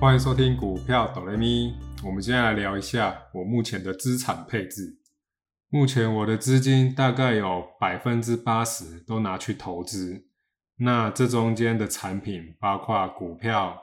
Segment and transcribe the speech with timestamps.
[0.00, 1.74] 欢迎收听股票哆来咪。
[2.02, 4.98] 我们接下来聊一下我目前的资产配置。
[5.68, 10.26] 目前我的资金大概有百分之八十都拿去投资，
[10.76, 13.78] 那这中间的产品包括股票、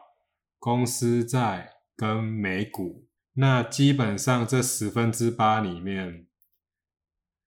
[0.57, 3.07] 公司债跟美股。
[3.33, 6.25] 那基本上这十分之八里面，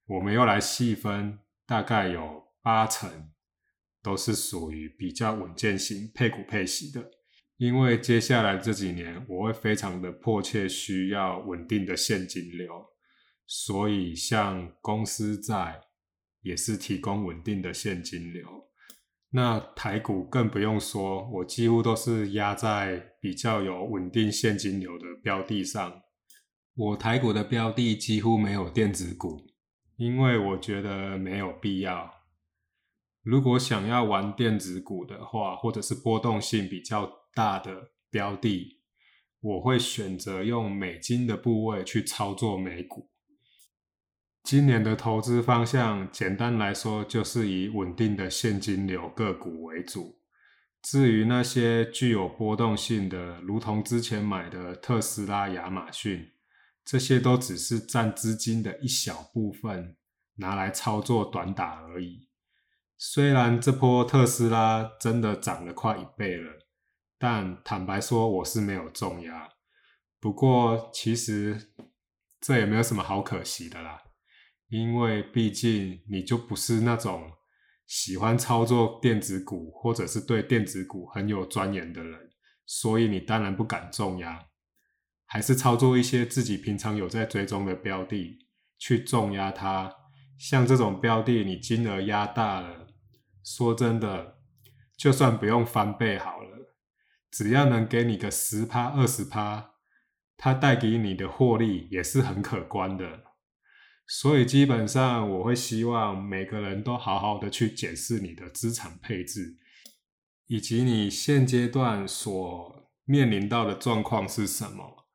[0.06, 3.32] 我们又来细分，大概有八成
[4.00, 7.10] 都是属于比较稳健型配股配息的。
[7.60, 12.86] 因为接下来这几年，我会非常的迫切需要稳定的现金流，
[13.46, 15.78] 所以像公司债
[16.40, 18.48] 也是提供稳定的现金流。
[19.32, 26.00] 那台股更不用说，我几乎都是压在比较有稳定现金流的标的上。
[26.74, 29.38] 我台股的标的几乎没有电子股，
[29.98, 32.10] 因为我觉得没有必要。
[33.22, 38.80] 如果想要玩电子股的话，或者是波动性比较大的标的，
[39.40, 43.10] 我会选择用美金的部位去操作美股。
[44.42, 50.18] 今年的投资方向，简单来说就是以稳定的现金流个股为主。
[50.82, 56.26] 至于那些具有波动性的，如同之前买的特斯拉、亚马逊，
[56.86, 59.98] 这些都只是占资金的一小部分，
[60.36, 62.29] 拿来操作短打而已。
[63.02, 66.52] 虽然这波特斯拉真的涨了快一倍了，
[67.18, 69.48] 但坦白说我是没有重压。
[70.20, 71.72] 不过其实
[72.42, 74.02] 这也没有什么好可惜的啦，
[74.68, 77.32] 因为毕竟你就不是那种
[77.86, 82.20] 喜欢操作电子股或者是对电子股很有钻研的人，
[82.66, 84.44] 所以你当然不敢重压，
[85.24, 88.36] 还是操作一些自己平常有在追踪的标的
[88.78, 89.90] 去重压它。
[90.38, 92.88] 像这种标的，你金额压大了。
[93.44, 94.38] 说真的，
[94.96, 96.74] 就算不用翻倍好了，
[97.30, 99.72] 只要能给你个十趴二十趴，
[100.36, 103.24] 它带给你的获利也是很可观的。
[104.06, 109.56] 所以基本上，我会希望每个人都好好的去检视你的资产配置，
[110.48, 115.06] 以及你现阶段所面临到的状况是什么。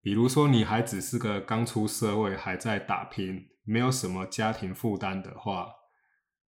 [0.00, 5.68] 比如说，你还只是个刚出社会，还在打拼，没有什么家庭负担的话。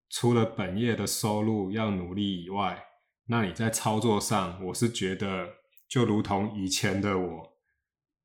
[0.08, 2.84] 除了本业的收入要努力以外，
[3.26, 5.48] 那你在操作上，我是觉得
[5.88, 7.52] 就如同以前的我，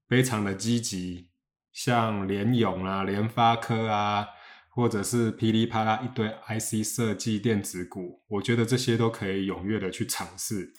[0.07, 1.29] 非常的积极，
[1.73, 4.27] 像联咏啊、联发科啊，
[4.69, 10.71] 或者是噼里啪啦一堆 IC 设计电子股，我觉得这些都可以踊跃的去尝试。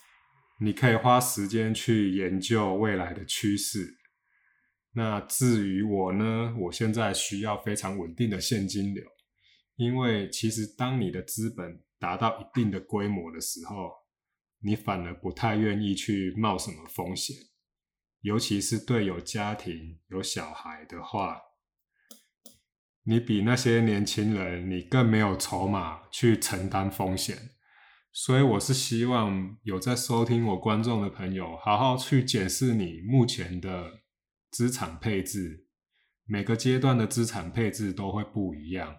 [0.61, 3.97] 你可以花时间去研究未来的趋势。
[4.95, 9.03] 那至于我呢，我现在需要非常稳定的现金流。
[9.83, 13.91] 因为其实当你的资本达到一定的规模的时候，
[14.61, 17.37] 你反而不太愿意去冒什么风险，
[18.21, 21.41] 尤其是对有家庭有小孩的话，
[23.03, 27.37] 你比那些年轻人你更没有筹码去承担风险。
[28.13, 34.03] 所以我是希望有在收听我观众的朋友，好好去检视你目前的
[34.51, 35.67] 资产配置，
[36.25, 38.99] 每个阶段的资产配置都会不一样。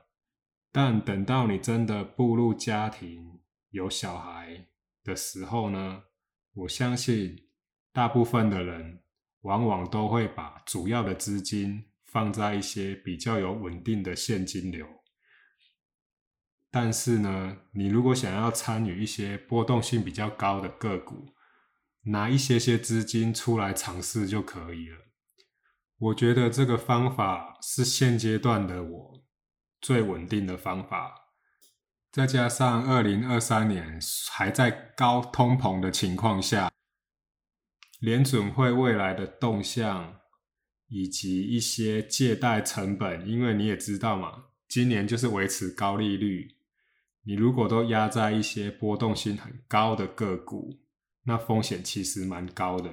[0.74, 3.40] 但等到你真的步入家庭、
[3.70, 4.68] 有小孩
[5.04, 6.04] 的时候呢？
[6.56, 7.48] 我相信
[7.92, 9.04] 大部分的人
[9.42, 14.88] 往往都会把主要的资金放在一些比较有稳定的现金流。
[16.72, 21.34] 但是呢，你如果想要参与一些波动性比较高的个股，
[22.06, 24.98] 拿一些些资金出来尝试就可以了。
[26.00, 29.13] 我觉得这个方法是现阶段的我。
[29.84, 31.14] 最稳定的方法，
[32.10, 34.00] 再加上二零二三年
[34.32, 36.72] 还在高通膨的情况下，
[38.00, 40.22] 联准会未来的动向
[40.88, 46.56] 以及一些借贷成本，因为你也知道嘛，今年就是维持高利率，
[47.26, 50.80] 你如果都压在一些波动性很高的个股，
[51.24, 52.90] 那风险其实蛮高的。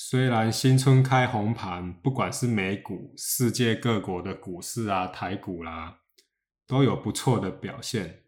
[0.00, 6.02] 虽然新春开红盘，不管是美股、世界各国的股市啊、台股啦，
[6.68, 8.22] 都有不错的表现，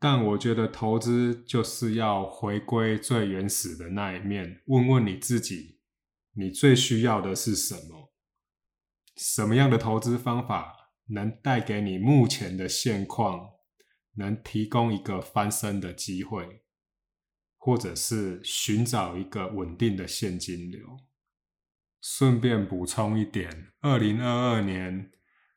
[0.00, 5.78] 但我觉得投资就是要回归最原始的那一面，问问你自己，
[6.32, 8.12] 你最需要的是什么？
[9.16, 13.50] 什么样的投资方法能带给你目前的现况，
[14.16, 16.64] 能提供一个翻身的机会？
[17.58, 20.96] 或者是寻找一个稳定的现金流。
[22.00, 25.10] 顺便补充一点，二零二二年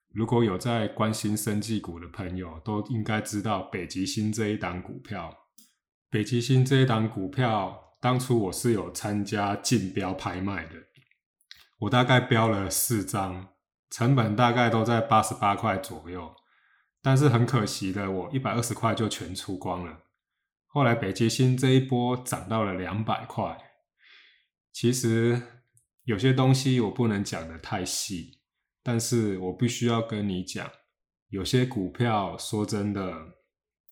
[0.10, 5.38] 如果有在关心生技股的朋友，都应该知道北极星这一档股票。
[6.10, 10.76] 北极星这一档股票当初我是有参加竞标拍卖的，
[11.80, 13.50] 我大概标了四张，
[13.90, 16.36] 成本大概都在八十八块左右。
[17.04, 20.00] 但是很可惜的，我一百二十块就全出光了。
[20.74, 23.58] 后来北极星这一波涨到了两百块。
[24.72, 25.42] 其实
[26.04, 28.40] 有些东西我不能讲的太细，
[28.82, 30.72] 但是我必须要跟你讲，
[31.28, 33.14] 有些股票说真的，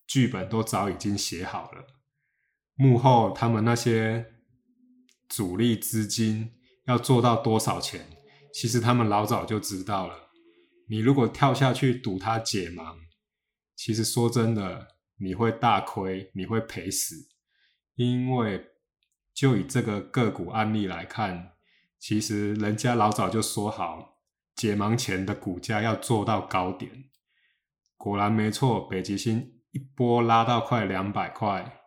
[0.08, 1.86] 剧本都早已经写好了，
[2.76, 4.26] 幕后他们那些
[5.28, 6.54] 主力资金
[6.88, 8.08] 要做到多少钱，
[8.54, 10.30] 其实他们老早就知道了。
[10.88, 12.96] 你如果跳下去赌它解盲，
[13.76, 14.88] 其实说真的，
[15.20, 17.16] 你会大亏，你会赔死。
[17.96, 18.68] 因为
[19.34, 21.54] 就以这个个股案例来看，
[22.00, 24.22] 其实人家老早就说好，
[24.56, 27.10] 解盲前的股价要做到高点。
[27.98, 31.80] 果然没错，北极星一波拉到快两百块，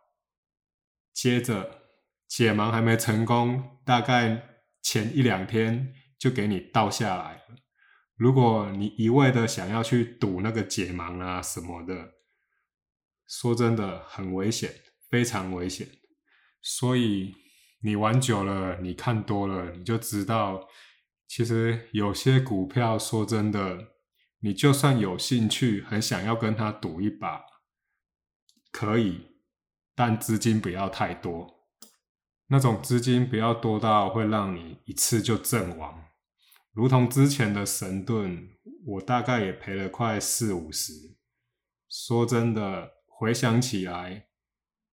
[1.14, 1.82] 接着
[2.28, 4.42] 解盲还没成功，大概
[4.82, 7.40] 前一两天就给你倒下来了。
[8.16, 12.12] 如果你一味的想要去赌那个解盲啊什么的，
[13.32, 14.70] 说真的很危险，
[15.08, 15.88] 非常危险。
[16.60, 17.34] 所以
[17.82, 20.68] 你玩久了，你看多了，你就知道，
[21.26, 23.94] 其实有些股票，说真的，
[24.40, 27.40] 你就算有兴趣，很想要跟他赌一把，
[28.70, 29.28] 可以，
[29.94, 31.64] 但资金不要太多，
[32.48, 36.04] 那种资金不要多到会让你一次就阵亡。
[36.74, 38.50] 如同之前的神盾，
[38.84, 40.92] 我大概也赔了快四五十。
[41.88, 42.90] 说真的，
[43.22, 44.26] 回想起来，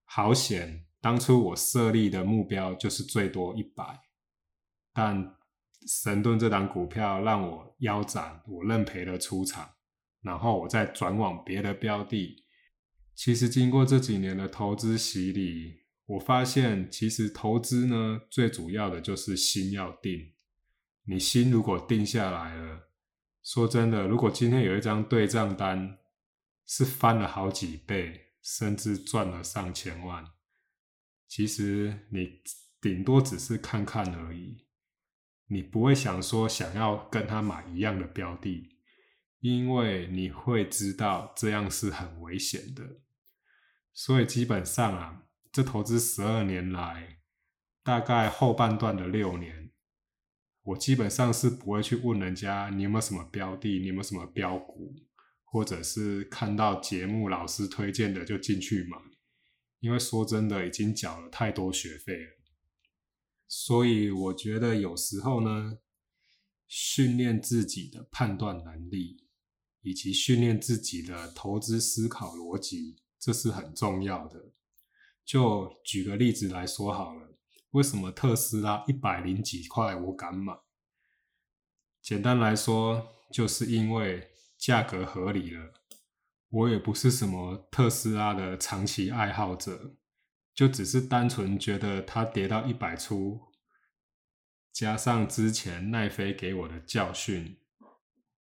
[0.06, 0.86] 好险！
[1.02, 4.02] 当初我设立的目标就是最多一百，
[4.94, 5.36] 但
[5.88, 9.68] 神盾这档股票让我腰斩，我认赔了出场，
[10.22, 12.46] 然后我再转往别的标的。
[13.16, 20.34] 其实经过这几年的投资洗礼，我发现其实投资呢，最主要的就是心要定。
[21.06, 22.90] 你心如果定下来了，
[23.42, 25.98] 说真的，如果今天有一张对账单
[26.71, 30.24] 是翻了好几倍，甚至赚了上千万，
[31.27, 32.44] 其实你
[32.80, 34.68] 顶多只是看看而已，
[35.48, 38.69] 你不会想说想要跟他买一样的标的，
[39.39, 43.01] 因为你会知道这样是很危险的。
[43.92, 47.18] 所以基本上啊，这投资十二年来，
[47.83, 49.72] 大概后半段的六年。
[50.62, 54.94] 我基本上是不会去问人家你有没有什么标的，你有没有什么标股，
[55.51, 58.98] 或者是看到节目老师推荐的就进去买，
[59.80, 62.38] 因为说真的已经缴了太多学费了，
[63.48, 65.80] 所以我觉得有时候呢，
[66.68, 69.25] 训练自己的判断能力，
[69.81, 74.51] 以及训练自己的投资思考逻辑，这是很重要的。
[75.25, 77.28] 就举个例子来说好了。
[77.72, 80.57] 为什么特斯拉一百零几块我敢买？
[82.01, 84.28] 简单来说，就是因为
[84.60, 85.74] 价格合理了。
[86.50, 89.96] 我也不是什么特斯拉的长期爱好者，
[90.54, 93.40] 就只是单纯觉得它跌到一百出，
[94.74, 97.58] 加上之前奈飞给我的教训，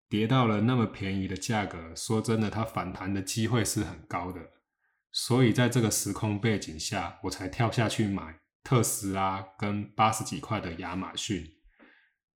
[0.09, 4.41] 跌到了那么便宜的价格，说真的，它反弹的机会是很高的。
[5.13, 8.41] 所以在这个时空背景下，我才跳下去买。
[8.65, 11.55] 特斯拉跟八十几块的亚马逊，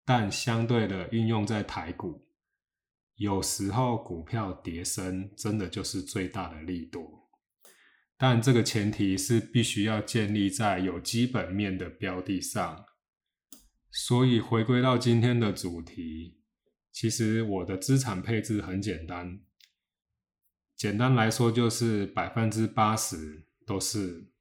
[0.05, 2.25] 但相对的运用在台股，
[3.21, 7.29] 有时候股票跌升真的就是最大的利多，
[8.17, 12.83] 但这个前提是必须要建立在有基本面的标的上。
[13.91, 16.39] 所以回归到今天的主题，
[16.91, 19.39] 其实我的资产配置很简单，
[20.75, 24.31] 简单来说就是百分之八十都是。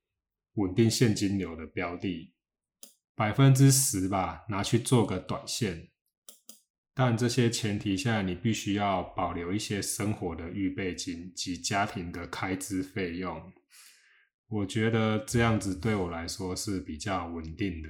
[0.54, 2.34] 稳定现金流的标的，
[3.14, 5.89] 百分之十吧，拿去做个短线。
[6.94, 13.52] 但这些前提下，你必须要保留一些生活的预备金及家庭的开支费用。
[14.48, 17.88] 我觉得这样子对我来说是比较稳定的，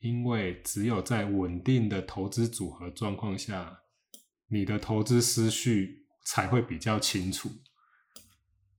[0.00, 3.80] 因为只有在稳定的投资组合状况下，
[4.48, 7.50] 你的投资思绪才会比较清楚。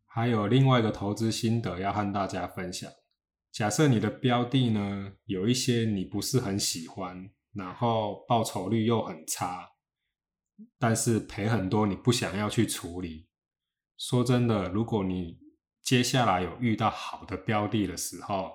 [0.08, 2.92] 还有另外一个投资心得要和大家分享。
[3.52, 9.70] 假设你的标的呢有一些你不是很喜欢，然后报酬率又很差，
[10.78, 13.28] 但是赔很多，你不想要去处理。
[13.98, 15.40] 说真的，如果你
[15.82, 18.54] 接下来有遇到好的标的的时候，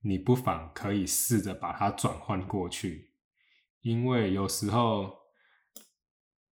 [0.00, 3.14] 你不妨可以试着把它转换过去，
[3.82, 5.26] 因为有时候。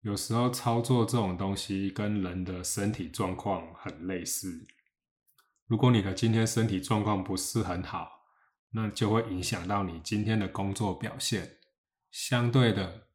[0.05, 4.67] 有时候操作这种东西跟人的身体状况很类似。
[5.67, 8.14] 如果你的今天身体状况不是很好，
[8.75, 11.59] 那就会影响到你今天的工作表现。
[12.11, 13.07] 相对的，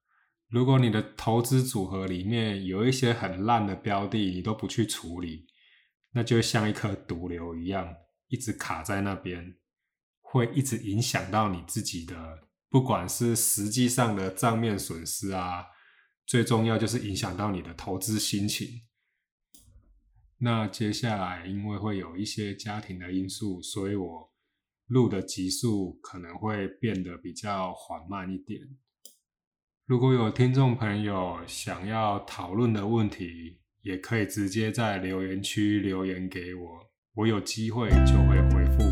[0.47, 5.45] 如果你的投资组合里面有一些很烂的标的，你都不去处理，
[6.11, 7.93] 那就像一颗毒瘤一样，
[8.27, 9.57] 一直卡在那边，
[10.21, 15.65] 会一直影响到你自己的，不管是实际上的账面损失啊，
[16.25, 18.67] 最重要就是影响到你的投资心情。
[20.39, 24.28] 那接下来，因为会有一些家庭的因素，所以我
[24.89, 28.59] 录的集数可能会变得比较缓慢一点。
[29.85, 36.67] 如果有听众朋友想要讨论的问题，也可以直接在留言区留言给我，
[37.13, 38.83] 我有机会就会回复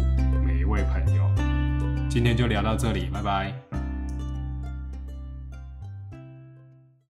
[0.46, 1.24] 每一位朋友。
[2.10, 3.97] 今天就聊到这里，拜拜。